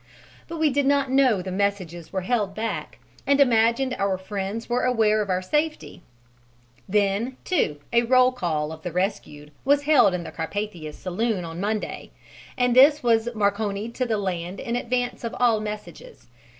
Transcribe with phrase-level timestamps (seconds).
[0.47, 4.83] But we did not know the messages were held back, and imagined our friends were
[4.83, 6.01] aware of our safety;
[6.89, 11.57] then, too, a roll call of the rescued was held in the Carpathia's saloon on
[11.57, 12.09] the Monday,
[12.57, 16.25] and this was Marconied to land in advance of all messages.